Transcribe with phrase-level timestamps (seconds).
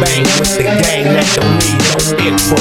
[0.00, 2.34] bang with the gang that don't need no intro.
[2.34, 2.56] info.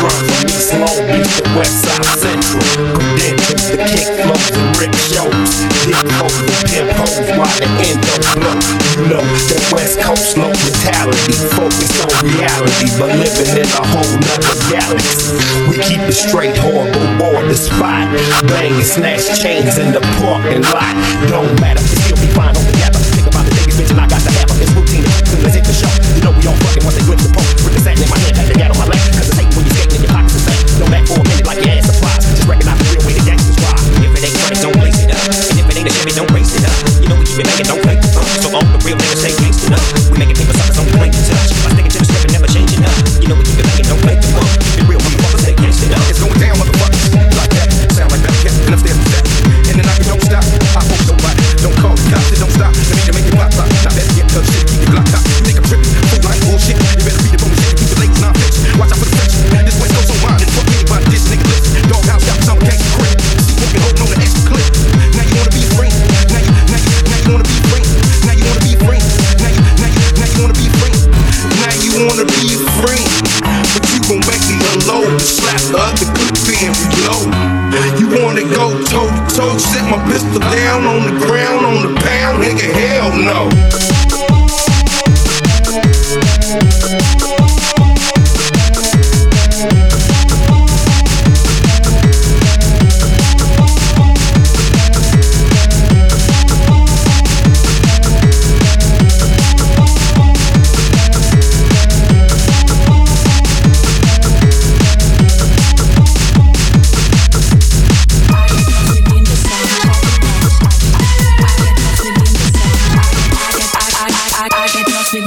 [0.00, 2.64] Run from East Long Beach to West Side Central.
[2.94, 5.50] Credentials, the kick flows and rip shows.
[5.84, 6.38] Dick holes,
[6.68, 8.56] pimp hoes, while the end don't blow.
[8.94, 14.14] You know that West Coast low mentality, focus on reality, but living in a whole
[14.24, 15.36] nother galaxy.
[15.68, 18.08] We keep it straight, horrible, board the spot.
[18.48, 20.94] Bang and snatch chains in the parking lot.
[21.28, 22.98] Don't matter, still be fine, don't gather.
[22.98, 24.37] Think about the biggest bitch and I got the
[26.48, 28.77] don't fucking want to grip the pole Put the sand in my head, having at
[74.88, 75.18] low.
[75.18, 77.28] Slap the other clip and reload.
[78.00, 79.58] You wanna go toe to toe?
[79.58, 82.72] Set my pistol down on the ground, on the pound, nigga.
[82.72, 83.87] Hell no.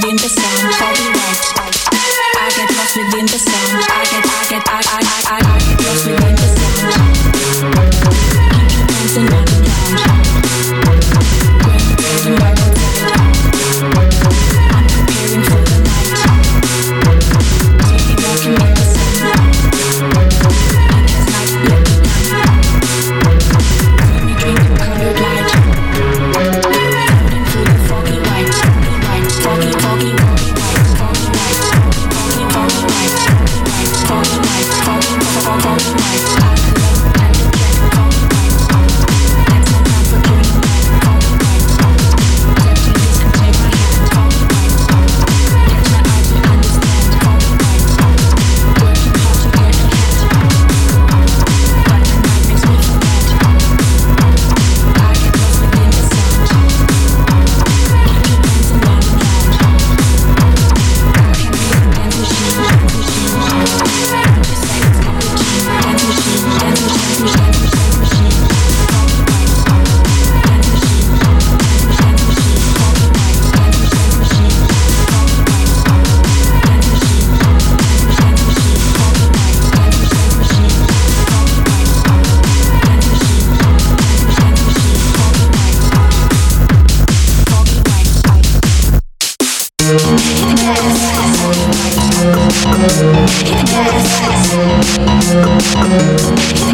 [0.01, 0.29] within the
[2.37, 3.85] I get lost within the sound.
[3.89, 6.40] I get, I get, I, I, I, I, I get lost within.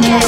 [0.01, 0.26] Yes.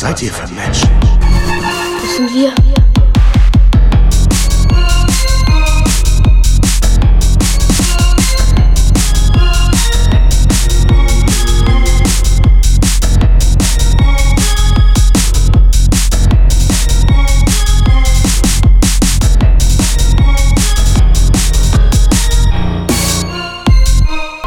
[0.00, 0.88] Was seid ihr für Menschen?
[2.00, 2.54] Das sind wir.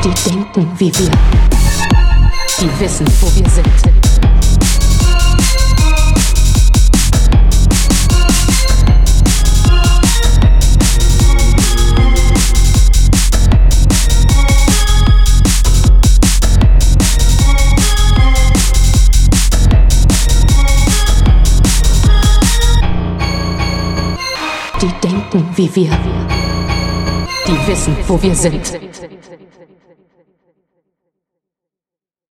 [0.03, 1.11] Die denken wie wir.
[2.59, 4.02] Die wissen, wo wir sind.
[25.33, 25.89] Denken wie wir.
[27.47, 28.92] Die wissen, wo wir sind.